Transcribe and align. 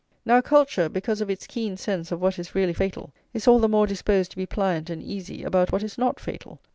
Now 0.25 0.41
culture, 0.41 0.89
because 0.89 1.21
of 1.21 1.29
its 1.29 1.45
keen 1.45 1.77
sense 1.77 2.11
of 2.11 2.19
what 2.19 2.39
is 2.39 2.55
really 2.55 2.73
fatal, 2.73 3.13
is 3.35 3.47
all 3.47 3.59
the 3.59 3.69
more 3.69 3.85
disposed 3.85 4.31
to 4.31 4.37
be 4.37 4.47
pliant 4.47 4.89
and 4.89 5.03
easy 5.03 5.43
about 5.43 5.71
what 5.71 5.83
is 5.83 5.95
not 5.95 6.19
fatal. 6.19 6.59